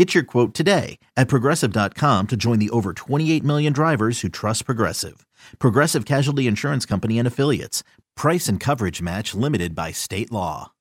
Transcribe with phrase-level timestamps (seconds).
[0.00, 4.64] Get your quote today at progressive.com to join the over 28 million drivers who trust
[4.64, 5.26] Progressive.
[5.58, 7.82] Progressive Casualty Insurance Company and Affiliates.
[8.16, 10.72] Price and coverage match limited by state law.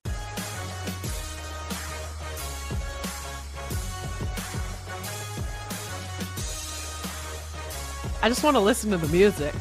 [8.24, 9.54] I just want to listen to the music.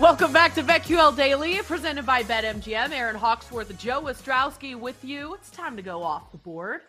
[0.00, 2.90] Welcome back to BetQL Daily, presented by BetMGM.
[2.90, 5.34] Erin Hawksworth, Joe Ostrowski with you.
[5.34, 6.80] It's time to go off the board.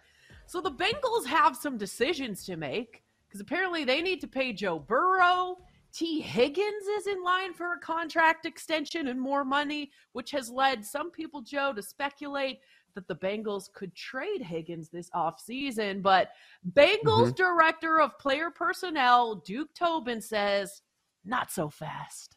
[0.47, 4.79] So the Bengals have some decisions to make because apparently they need to pay Joe
[4.79, 5.57] Burrow.
[5.91, 10.85] Tee Higgins is in line for a contract extension and more money, which has led
[10.85, 12.59] some people, Joe, to speculate
[12.95, 16.01] that the Bengals could trade Higgins this offseason.
[16.01, 16.31] But
[16.73, 17.35] Bengals mm-hmm.
[17.35, 20.81] director of player personnel, Duke Tobin, says,
[21.23, 22.35] not so fast.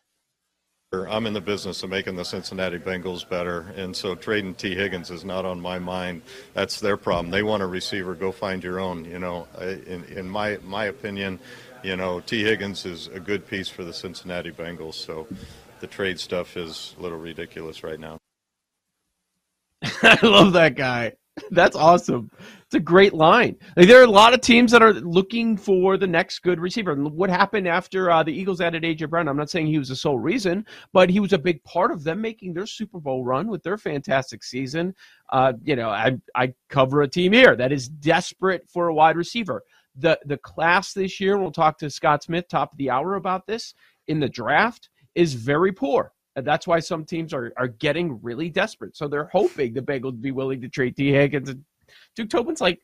[0.91, 5.11] I'm in the business of making the Cincinnati Bengals better, and so trading Tee Higgins
[5.11, 6.23] is not on my mind.
[6.55, 7.31] That's their problem.
[7.31, 8.15] They want a receiver.
[8.15, 9.05] Go find your own.
[9.05, 11.41] You know, in, in my my opinion,
[11.83, 14.95] you know, Tee Higgins is a good piece for the Cincinnati Bengals.
[14.95, 15.27] So
[15.81, 18.17] the trade stuff is a little ridiculous right now.
[19.83, 21.13] I love that guy.
[21.51, 22.31] That's awesome.
[22.65, 23.57] It's a great line.
[23.77, 26.93] Like, there are a lot of teams that are looking for the next good receiver.
[26.93, 29.29] And what happened after uh, the Eagles added AJ Brown?
[29.29, 32.05] I'm not saying he was the sole reason, but he was a big part of
[32.05, 34.95] them making their Super Bowl run with their fantastic season.
[35.31, 39.17] Uh, you know, I I cover a team here that is desperate for a wide
[39.17, 39.63] receiver.
[39.97, 43.47] The the class this year, we'll talk to Scott Smith top of the hour about
[43.47, 43.75] this
[44.07, 46.13] in the draft is very poor.
[46.39, 48.97] And that's why some teams are, are getting really desperate.
[48.97, 51.49] So they're hoping the Bengals be willing to trade Tee Higgins.
[51.49, 51.65] And
[52.15, 52.81] Duke Tobin's like,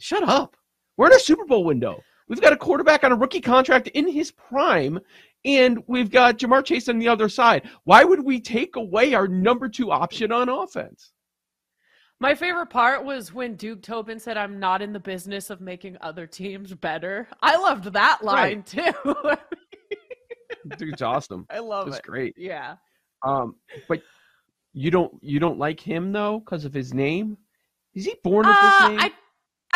[0.00, 0.56] shut up.
[0.96, 2.02] We're in a Super Bowl window.
[2.28, 4.98] We've got a quarterback on a rookie contract in his prime,
[5.44, 7.68] and we've got Ja'Marr Chase on the other side.
[7.84, 11.12] Why would we take away our number two option on offense?
[12.18, 15.98] My favorite part was when Duke Tobin said, I'm not in the business of making
[16.00, 17.28] other teams better.
[17.42, 18.94] I loved that line right.
[18.94, 19.14] too.
[20.78, 21.46] Dude's awesome.
[21.50, 22.02] I love it's it.
[22.02, 22.34] great.
[22.36, 22.76] Yeah.
[23.22, 23.56] Um,
[23.88, 24.02] but
[24.72, 27.38] you don't you don't like him though because of his name?
[27.94, 29.00] Is he born with uh, this name?
[29.00, 29.12] I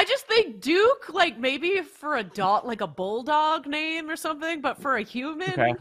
[0.00, 4.60] I just think Duke, like maybe for a dog, like a bulldog name or something,
[4.60, 5.74] but for a human, okay.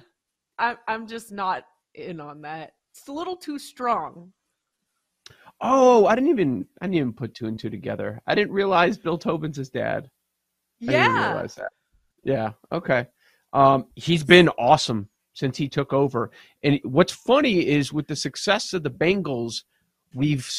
[0.58, 2.74] I, I'm just not in on that.
[2.92, 4.34] It's a little too strong.
[5.62, 8.22] Oh, I didn't even I didn't even put two and two together.
[8.28, 10.10] I didn't realize Bill Tobin's his dad.
[10.88, 11.04] I yeah.
[11.04, 11.72] didn't realize that.
[12.24, 12.52] Yeah.
[12.72, 13.08] Okay.
[13.54, 16.32] Um, he's been awesome since he took over.
[16.64, 19.64] And what's funny is with the success of the Bengals,
[20.14, 20.50] we've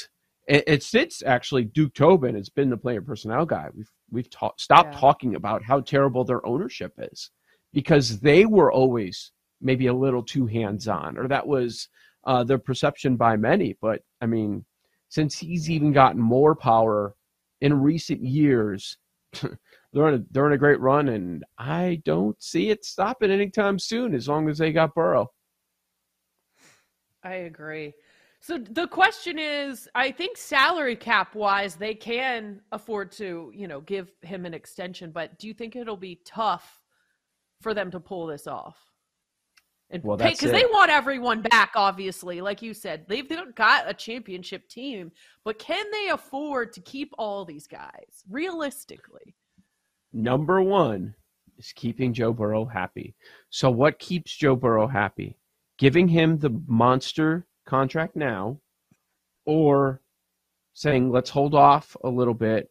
[0.46, 3.68] it's it's actually Duke Tobin has been the player personnel guy.
[3.74, 5.00] We've we've ta- stopped yeah.
[5.00, 7.30] talking about how terrible their ownership is
[7.72, 9.30] because they were always
[9.60, 11.88] maybe a little too hands on, or that was
[12.24, 13.76] uh, their perception by many.
[13.80, 14.64] But I mean,
[15.08, 17.14] since he's even gotten more power
[17.60, 18.96] in recent years,
[19.92, 23.78] they're in a, they're in a great run, and I don't see it stopping anytime
[23.78, 25.28] soon as long as they got Burrow.
[27.22, 27.92] I agree.
[28.40, 33.82] So the question is, I think salary cap wise, they can afford to, you know,
[33.82, 35.10] give him an extension.
[35.10, 36.82] But do you think it'll be tough
[37.60, 38.78] for them to pull this off?
[39.90, 44.69] And well, because they want everyone back, obviously, like you said, they've got a championship
[44.69, 45.10] team,
[45.44, 49.34] but can they afford to keep all these guys realistically?
[50.12, 51.14] Number one
[51.58, 53.14] is keeping Joe Burrow happy.
[53.50, 55.36] So, what keeps Joe Burrow happy?
[55.78, 58.60] Giving him the monster contract now,
[59.46, 60.00] or
[60.74, 62.70] saying, let's hold off a little bit.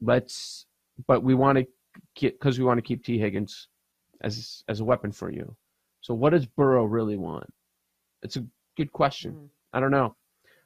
[0.00, 0.66] Let's,
[1.06, 1.66] but we want to
[2.16, 3.68] get, because we want to keep Tee Higgins
[4.22, 5.54] as, as a weapon for you.
[6.00, 7.48] So, what does Burrow really want?
[8.22, 8.46] It's a
[8.76, 9.32] good question.
[9.32, 9.48] Mm.
[9.74, 10.16] I don't know.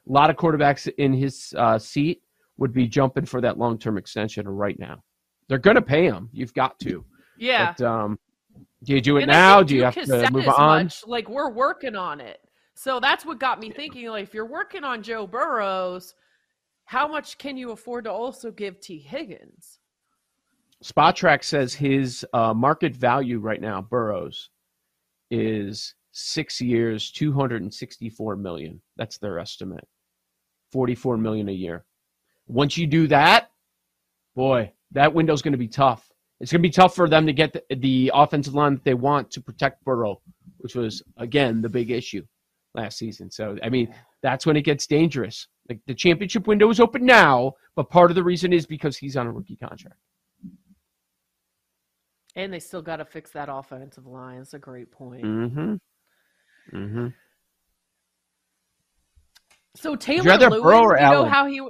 [0.07, 2.21] A lot of quarterbacks in his uh, seat
[2.57, 5.03] would be jumping for that long term extension right now.
[5.47, 6.29] They're going to pay him.
[6.31, 7.05] You've got to.
[7.37, 7.73] Yeah.
[7.77, 8.19] But, um,
[8.83, 9.63] do you do it and now?
[9.63, 10.85] Do you have to move on?
[10.85, 12.39] Much, like we're working on it.
[12.75, 16.13] So that's what got me thinking like if you're working on Joe Burrows,
[16.85, 19.79] how much can you afford to also give Tee Higgins?
[20.83, 24.51] Spotrac says his uh, market value right now, Burrows,
[25.31, 28.79] is six years, 264 million.
[28.95, 29.87] That's their estimate.
[30.71, 31.85] 44 million a year.
[32.47, 33.51] Once you do that,
[34.35, 36.11] boy, that window's going to be tough.
[36.39, 38.93] It's going to be tough for them to get the, the offensive line that they
[38.93, 40.21] want to protect Burrow,
[40.57, 42.23] which was again the big issue
[42.75, 43.31] last season.
[43.31, 45.47] So I mean, that's when it gets dangerous.
[45.67, 49.17] Like the championship window is open now, but part of the reason is because he's
[49.17, 49.97] on a rookie contract.
[52.35, 54.37] And they still got to fix that offensive line.
[54.37, 55.23] That's a great point.
[55.23, 55.75] Mm-hmm.
[56.73, 57.07] Mm-hmm.
[59.75, 61.61] So Taylor rather Lewan, Burrow or you know how he?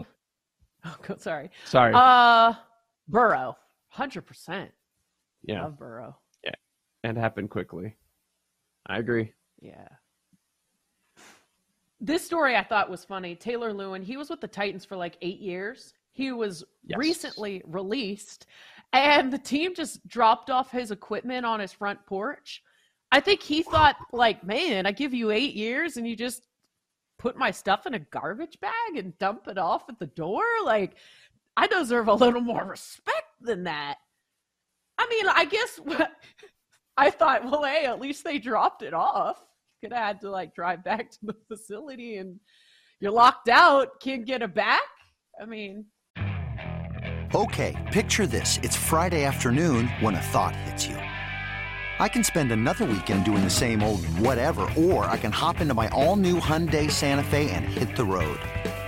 [0.85, 1.49] Oh, sorry.
[1.65, 1.91] Sorry.
[1.93, 2.53] Uh,
[3.07, 3.57] Burrow,
[3.89, 4.71] hundred percent.
[5.44, 6.18] yeah, Love Burrow.
[6.44, 6.51] Yeah,
[7.04, 7.95] and happened quickly.
[8.88, 9.33] I agree.
[9.62, 9.88] Yeah.
[12.00, 13.36] This story I thought was funny.
[13.36, 15.94] Taylor Lewan, he was with the Titans for like eight years.
[16.12, 16.98] He was Yes.
[16.98, 18.45] recently released,
[18.94, 22.63] and the team just dropped off his equipment on his front porch.
[23.12, 26.44] I think he thought, like, man, I give you eight years and you just
[27.18, 30.44] put my stuff in a garbage bag and dump it off at the door?
[30.63, 30.98] Like,
[31.57, 33.98] I deserve a little more respect than that.
[34.98, 36.12] I mean, I guess what
[36.98, 39.44] I thought, well, hey, at least they dropped it off.
[39.83, 42.39] Could have had to like drive back to the facility and
[43.00, 44.81] you're locked out, can't get it back.
[45.39, 45.86] I mean,
[47.36, 48.57] Okay, picture this.
[48.63, 50.95] It's Friday afternoon when a thought hits you.
[52.00, 55.74] I can spend another weekend doing the same old whatever, or I can hop into
[55.74, 58.39] my all new Hyundai Santa Fe and hit the road.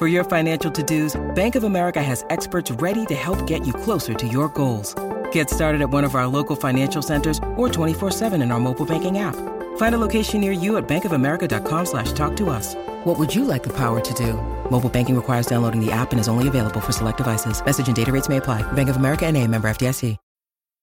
[0.00, 4.14] For your financial to-dos, Bank of America has experts ready to help get you closer
[4.14, 4.94] to your goals.
[5.30, 9.18] Get started at one of our local financial centers or 24-7 in our mobile banking
[9.18, 9.36] app.
[9.76, 12.74] Find a location near you at bankofamerica.com slash talk to us.
[13.04, 14.40] What would you like the power to do?
[14.70, 17.62] Mobile banking requires downloading the app and is only available for select devices.
[17.62, 18.62] Message and data rates may apply.
[18.72, 20.16] Bank of America and a member FDIC.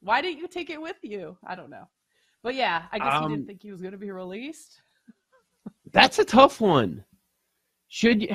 [0.00, 1.36] Why didn't you take it with you?
[1.46, 1.88] I don't know.
[2.42, 4.80] But yeah, I guess he Um, didn't think he was going to be released.
[5.92, 7.04] That's a tough one.
[7.88, 8.34] Should you?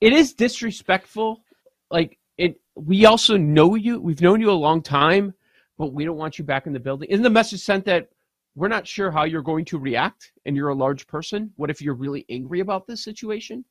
[0.00, 1.42] It is disrespectful.
[1.90, 2.60] Like it.
[2.74, 4.00] We also know you.
[4.00, 5.34] We've known you a long time,
[5.78, 7.08] but we don't want you back in the building.
[7.10, 8.08] Isn't the message sent that
[8.54, 11.52] we're not sure how you're going to react, and you're a large person?
[11.56, 13.64] What if you're really angry about this situation?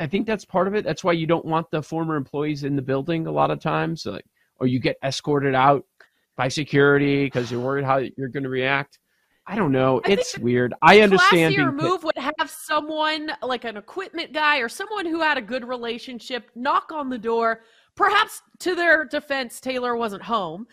[0.00, 0.84] I think that's part of it.
[0.84, 4.04] That's why you don't want the former employees in the building a lot of times,
[4.06, 4.24] like,
[4.58, 5.84] or you get escorted out
[6.36, 8.98] by security because you're worried how you're going to react.
[9.46, 10.00] I don't know.
[10.06, 10.72] I it's weird.
[10.80, 11.54] I understand.
[11.54, 15.42] Classier being move would have someone like an equipment guy or someone who had a
[15.42, 17.60] good relationship knock on the door.
[17.94, 20.66] Perhaps to their defense, Taylor wasn't home,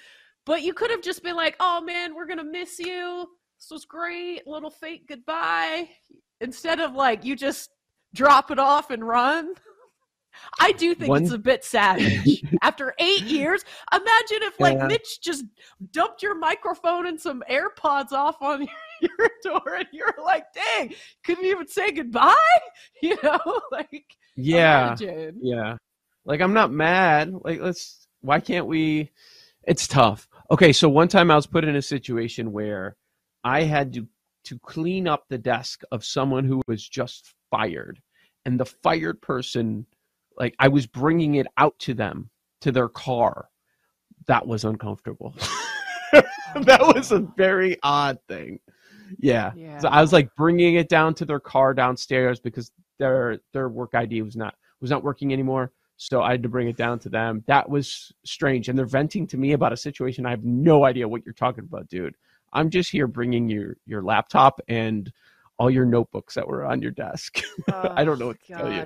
[0.46, 3.28] but you could have just been like, "Oh man, we're gonna miss you.
[3.60, 4.48] This was great.
[4.48, 5.90] Little fake goodbye."
[6.40, 7.72] Instead of like you just
[8.14, 9.54] drop it off and run.
[10.60, 12.44] I do think One- it's a bit savage.
[12.62, 14.88] After eight years, imagine if like Yeah.
[14.88, 15.46] Mitch just
[15.92, 20.94] dumped your microphone and some AirPods off on your, your door, and you're like, "Dang,
[21.24, 22.36] couldn't even say goodbye,"
[23.02, 23.40] you know?
[23.72, 24.88] Like, yeah.
[24.88, 25.40] imagine.
[25.42, 25.78] Yeah.
[26.26, 27.34] Like I'm not mad.
[27.44, 29.10] Like let's why can't we
[29.64, 30.28] it's tough.
[30.50, 32.96] Okay, so one time I was put in a situation where
[33.44, 34.08] I had to
[34.46, 38.02] to clean up the desk of someone who was just fired.
[38.46, 39.86] And the fired person
[40.42, 42.30] like I was bringing it out to them
[42.62, 43.48] to their car.
[44.26, 45.36] That was uncomfortable.
[46.14, 48.60] that was a very odd thing.
[49.20, 49.52] Yeah.
[49.56, 49.78] Yeah.
[49.78, 53.94] So I was like bringing it down to their car downstairs because their their work
[53.94, 55.72] ID was not was not working anymore.
[55.98, 57.44] So I had to bring it down to them.
[57.46, 60.26] That was strange, and they're venting to me about a situation.
[60.26, 62.16] I have no idea what you're talking about, dude.
[62.54, 65.12] I'm just here bringing your your laptop and
[65.60, 67.42] all your notebooks that were on your desk.
[67.72, 68.86] I don't know oh, what to tell you.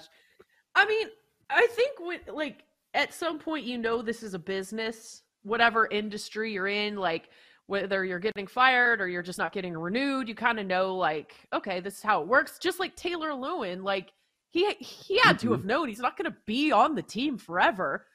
[0.76, 1.08] I mean,
[1.50, 6.54] I think when like at some point you know this is a business, whatever industry
[6.54, 7.30] you're in, like
[7.68, 11.36] whether you're getting fired or you're just not getting renewed, you kind of know like,
[11.54, 12.60] okay, this is how it works.
[12.60, 14.12] Just like Taylor Lewan, like
[14.52, 15.48] he he had mm-hmm.
[15.48, 18.06] to have known he's not going to be on the team forever.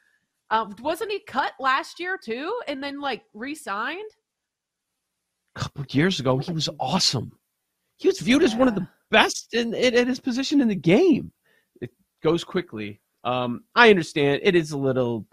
[0.51, 4.11] Um, wasn't he cut last year too, and then like re-signed?
[5.57, 7.33] A couple years ago, he was awesome.
[7.99, 8.49] He was viewed yeah.
[8.49, 11.31] as one of the best in, in, in his position in the game.
[11.81, 11.91] It
[12.23, 13.01] goes quickly.
[13.25, 15.27] Um, I understand it is a little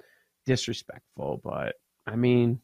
[0.46, 1.75] disrespectful, but
[2.06, 2.60] I mean,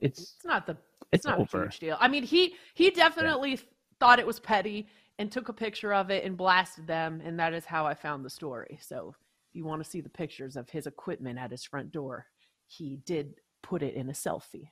[0.00, 0.80] it's it's not the it's,
[1.12, 1.62] it's not over.
[1.62, 1.96] a huge deal.
[2.00, 3.60] I mean, he he definitely yeah.
[4.00, 7.54] thought it was petty and took a picture of it and blasted them, and that
[7.54, 8.78] is how I found the story.
[8.82, 9.14] So
[9.50, 12.26] if you want to see the pictures of his equipment at his front door,
[12.66, 14.68] he did put it in a selfie.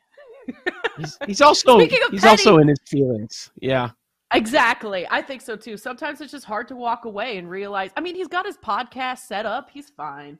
[0.96, 3.50] he's, he's also he's petty, also in his feelings.
[3.60, 3.90] Yeah.
[4.34, 5.06] Exactly.
[5.10, 5.76] I think so too.
[5.76, 7.90] Sometimes it's just hard to walk away and realize.
[7.96, 9.70] I mean, he's got his podcast set up.
[9.72, 10.38] He's fine.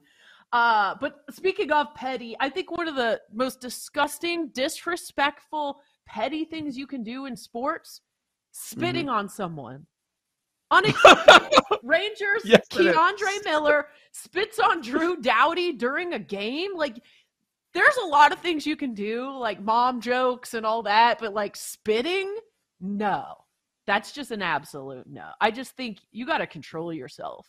[0.51, 6.77] Uh, but speaking of petty, I think one of the most disgusting, disrespectful, petty things
[6.77, 8.01] you can do in sports,
[8.51, 9.15] spitting mm-hmm.
[9.15, 9.85] on someone.
[11.83, 16.75] Rangers, yes, K'Andre Miller spits on Drew Doughty during a game.
[16.75, 17.01] Like,
[17.73, 21.33] there's a lot of things you can do, like mom jokes and all that, but
[21.33, 22.35] like spitting,
[22.81, 23.44] no.
[23.87, 25.29] That's just an absolute no.
[25.39, 27.47] I just think you got to control yourself.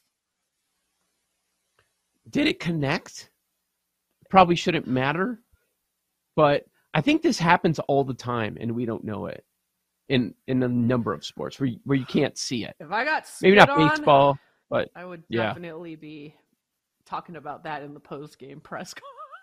[2.29, 3.31] Did it connect?
[4.29, 5.41] Probably shouldn't matter,
[6.35, 9.45] but I think this happens all the time and we don't know it
[10.09, 12.75] in in a number of sports where you, where you can't see it.
[12.81, 14.39] If I got maybe not on, baseball,
[14.69, 15.45] but I would yeah.
[15.45, 16.35] definitely be
[17.05, 18.95] talking about that in the post game press.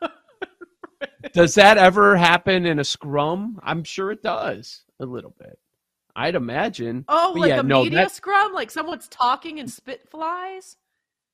[1.34, 3.60] does that ever happen in a scrum?
[3.64, 5.58] I'm sure it does a little bit.
[6.16, 7.06] I'd imagine.
[7.08, 8.12] Oh, like yeah, a no, media that...
[8.12, 10.78] scrum, like someone's talking and spit flies.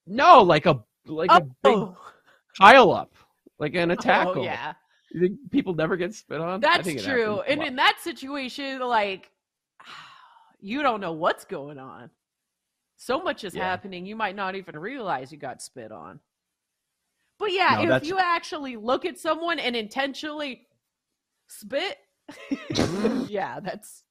[0.07, 1.38] No, like a like oh.
[1.38, 1.98] a big oh.
[2.57, 3.13] pile up,
[3.59, 4.41] like in a oh, tackle.
[4.41, 4.74] Oh, yeah.
[5.12, 6.59] You think people never get spit on?
[6.59, 7.41] That's true.
[7.41, 9.31] And in that situation, like
[10.59, 12.09] you don't know what's going on.
[12.95, 13.63] So much is yeah.
[13.63, 16.19] happening, you might not even realize you got spit on.
[17.39, 18.07] But yeah, no, if that's...
[18.07, 20.67] you actually look at someone and intentionally
[21.48, 21.98] spit,
[23.29, 24.03] yeah, that's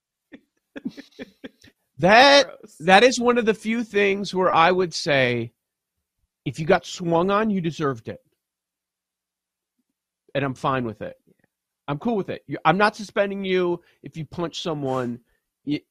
[1.99, 2.77] that Gross.
[2.81, 5.53] that is one of the few things where I would say
[6.45, 8.21] if you got swung on, you deserved it.
[10.35, 11.17] And I'm fine with it.
[11.89, 12.43] I'm cool with it.
[12.65, 15.21] I'm not suspending you if you punch someone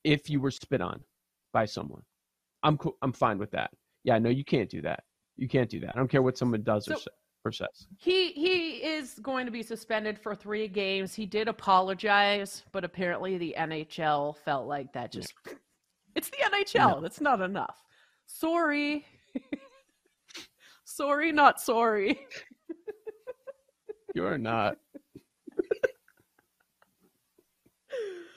[0.03, 1.01] if you were spit on
[1.53, 2.01] by someone.
[2.63, 2.97] I'm cool.
[3.01, 3.71] I'm fine with that.
[4.03, 5.03] Yeah, no, you can't do that.
[5.35, 5.91] You can't do that.
[5.95, 6.99] I don't care what someone does so, or, or
[7.97, 11.13] He he is going to be suspended for three games.
[11.13, 15.33] He did apologize, but apparently the NHL felt like that just
[16.15, 16.95] it's the NHL.
[16.95, 17.01] No.
[17.01, 17.77] That's not enough.
[18.25, 19.05] Sorry.
[20.85, 22.19] sorry, not sorry.
[24.13, 24.77] you are not.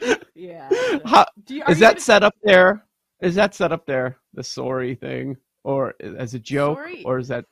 [0.35, 0.69] yeah.
[1.05, 2.85] How, you, is that set up there?
[3.21, 4.19] Is that set up there?
[4.35, 7.03] The sorry thing, or uh, as a joke, sorry.
[7.05, 7.45] or is that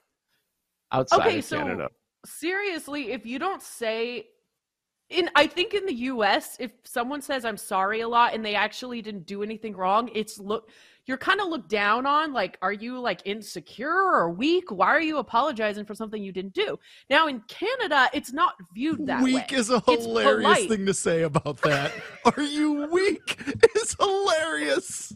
[0.93, 1.89] outside okay, of so Canada?
[2.25, 4.27] Seriously, if you don't say
[5.11, 8.55] in I think in the US, if someone says I'm sorry a lot and they
[8.55, 10.69] actually didn't do anything wrong, it's look
[11.07, 14.71] you're kind of looked down on like are you like insecure or weak?
[14.71, 16.79] Why are you apologizing for something you didn't do?
[17.09, 19.41] Now in canada it's not viewed that weak way.
[19.41, 21.93] weak is a hilarious thing to say about that.
[22.37, 23.41] Are you weak?
[23.75, 25.15] It's hilarious.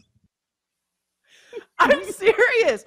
[1.77, 2.85] I'm serious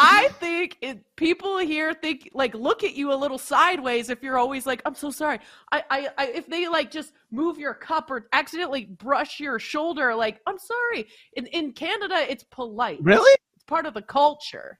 [0.00, 4.38] I think it, people here think like look at you a little sideways if you're
[4.38, 5.40] always like, I'm so sorry.
[5.72, 10.14] I, I, I, if they like just move your cup or accidentally brush your shoulder,
[10.14, 11.08] like, I'm sorry.
[11.34, 13.00] In in Canada, it's polite.
[13.02, 13.36] Really?
[13.54, 14.78] It's part of the culture.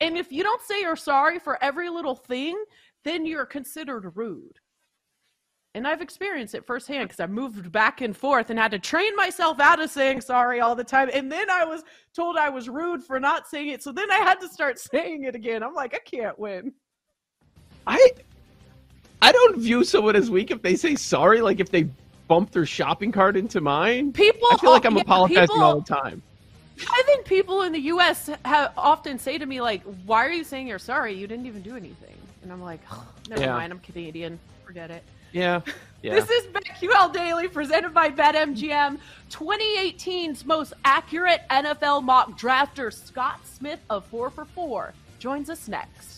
[0.00, 2.56] And if you don't say you're sorry for every little thing,
[3.04, 4.58] then you're considered rude.
[5.74, 9.16] And I've experienced it firsthand because I moved back and forth and had to train
[9.16, 11.08] myself out of saying sorry all the time.
[11.14, 11.82] And then I was
[12.14, 13.82] told I was rude for not saying it.
[13.82, 15.62] So then I had to start saying it again.
[15.62, 16.72] I'm like, I can't win.
[17.86, 18.10] I
[19.22, 21.88] I don't view someone as weak if they say sorry, like if they
[22.28, 24.12] bump their shopping cart into mine.
[24.12, 26.22] People I feel like I'm yeah, apologizing people, all the time.
[26.86, 30.44] I think people in the US have often say to me like, "Why are you
[30.44, 31.14] saying you're sorry?
[31.14, 33.52] You didn't even do anything." And I'm like, oh, "Never yeah.
[33.54, 34.38] mind, I'm Canadian.
[34.66, 35.02] Forget it."
[35.32, 35.60] Yeah.
[36.02, 36.14] yeah.
[36.14, 38.98] This is BetQL Daily presented by BetMGM.
[39.30, 46.11] 2018's most accurate NFL mock drafter Scott Smith of 4 for 4 joins us next.